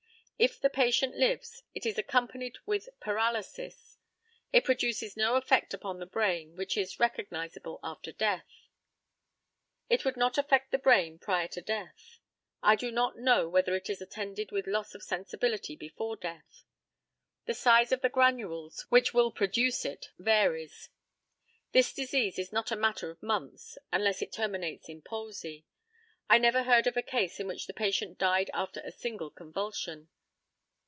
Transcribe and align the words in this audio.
If 0.41 0.59
the 0.59 0.71
patient 0.71 1.15
lives, 1.15 1.61
it 1.75 1.85
is 1.85 1.99
accompanied 1.99 2.57
with 2.65 2.89
paralysis. 2.99 3.99
It 4.51 4.63
produces 4.65 5.15
no 5.15 5.35
effect 5.35 5.71
upon 5.71 5.99
the 5.99 6.07
brain 6.07 6.55
which 6.55 6.75
is 6.77 6.99
recognisable 6.99 7.79
after 7.83 8.11
death. 8.11 8.65
It 9.87 10.03
would 10.03 10.17
not 10.17 10.39
affect 10.39 10.71
the 10.71 10.79
brain 10.79 11.19
prior 11.19 11.47
to 11.49 11.61
death. 11.61 12.17
I 12.63 12.75
do 12.75 12.89
not 12.91 13.19
know 13.19 13.47
whether 13.49 13.75
it 13.75 13.87
is 13.87 14.01
attended 14.01 14.51
with 14.51 14.65
loss 14.65 14.95
of 14.95 15.03
sensibility 15.03 15.75
before 15.75 16.15
death. 16.17 16.65
The 17.45 17.53
size 17.53 17.91
of 17.91 18.01
the 18.01 18.09
granules 18.09 18.87
which 18.89 19.13
will 19.13 19.31
produce 19.31 19.85
it 19.85 20.07
varies. 20.17 20.89
This 21.71 21.93
disease 21.93 22.39
is 22.39 22.51
not 22.51 22.71
a 22.71 22.75
matter 22.75 23.11
of 23.11 23.21
months, 23.21 23.77
unless 23.93 24.23
it 24.23 24.33
terminates 24.33 24.89
in 24.89 25.03
palsy. 25.03 25.67
I 26.27 26.39
never 26.39 26.63
heard 26.63 26.87
of 26.87 26.97
a 26.97 27.03
case 27.03 27.39
in 27.39 27.45
which 27.45 27.67
the 27.67 27.75
patient 27.75 28.17
died 28.17 28.49
after 28.55 28.79
a 28.83 28.91
single 28.91 29.29
convulsion. 29.29 30.09